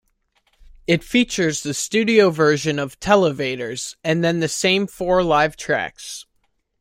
It 0.87 1.03
features 1.03 1.61
the 1.61 1.75
studio 1.75 2.31
version 2.31 2.79
of 2.79 2.99
"Televators", 2.99 3.97
and 4.03 4.23
then 4.23 4.39
the 4.39 4.47
same 4.47 4.87
four 4.87 5.21
live 5.21 5.55
tracks. 5.55 6.25